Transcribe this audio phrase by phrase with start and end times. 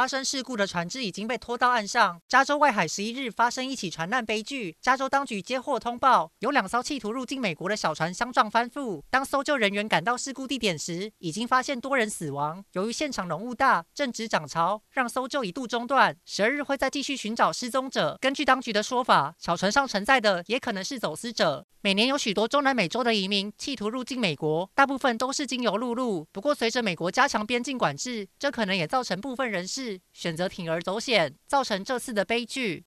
[0.00, 2.18] 发生事故的船只已经被拖到岸上。
[2.26, 9.02] 加州外海十一日发生一起船难悲剧，加州当局接获通报，有两艘企图入境美国的小船相撞翻覆。
[9.10, 12.64] 当搜救人员赶到事故地点时，已经发现多人死亡。
[12.72, 16.16] 由于现场浓雾大，正值涨潮，让搜救一度中断。
[16.24, 18.16] 十二日会再继续寻找失踪者。
[18.22, 21.66] 根据当局的说法，小船上承载的也可能是走私者。
[21.82, 26.26] 每年有许多中南美洲的移民企图入境美国，大部分都是经由陆路。
[26.30, 32.78] 不过，随着美国加强边境管制，这可能也造成部分人士选择铤而走险，造成这次的悲剧。